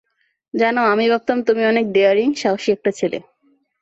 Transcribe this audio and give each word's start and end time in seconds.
জানো, 0.53 0.81
আমি 0.83 1.05
ভাবতাম, 1.09 1.37
তুমি 1.43 1.61
অনেক 1.65 1.85
ডেয়ারিং, 1.91 2.27
সাহসী 2.33 2.69
একটা 2.71 2.91
ছেলে। 2.91 3.19